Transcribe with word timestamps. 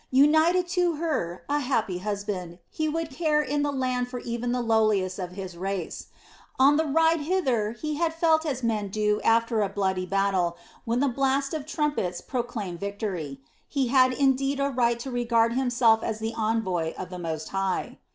United 0.09 0.67
to 0.67 0.95
her, 0.95 1.43
a 1.47 1.59
happy 1.59 1.99
husband, 1.99 2.57
he 2.71 2.89
would 2.89 3.11
care 3.11 3.39
in 3.39 3.61
the 3.61 3.69
new 3.71 3.77
land 3.77 4.07
for 4.07 4.17
even 4.21 4.51
the 4.51 4.59
lowliest 4.59 5.19
of 5.19 5.33
his 5.33 5.55
race. 5.55 6.07
On 6.57 6.75
the 6.75 6.87
ride 6.87 7.19
hither 7.19 7.73
he 7.73 7.97
had 7.97 8.11
felt 8.11 8.43
as 8.43 8.63
men 8.63 8.87
do 8.87 9.21
after 9.23 9.61
a 9.61 9.69
bloody 9.69 10.07
battle, 10.07 10.57
when 10.85 11.01
the 11.01 11.07
blast 11.07 11.53
of 11.53 11.67
trumpets 11.67 12.19
proclaim 12.19 12.79
victory. 12.79 13.41
He 13.67 13.89
had 13.89 14.11
indeed 14.11 14.59
a 14.59 14.71
right 14.71 14.99
to 15.01 15.11
regard 15.11 15.53
himself 15.53 16.01
as 16.01 16.17
the 16.17 16.33
envoy 16.35 16.95
of 16.95 17.11
the 17.11 17.19
Most 17.19 17.49
High. 17.49 17.99